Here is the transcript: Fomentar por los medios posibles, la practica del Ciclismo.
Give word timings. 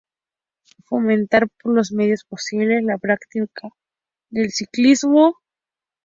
Fomentar 0.87 1.47
por 1.59 1.75
los 1.75 1.91
medios 1.91 2.23
posibles, 2.23 2.83
la 2.83 2.97
practica 2.97 3.69
del 4.31 4.49
Ciclismo. 4.51 5.37